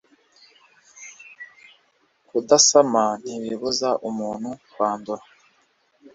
[2.27, 5.23] kudasama ntibibuza umuntu kwandura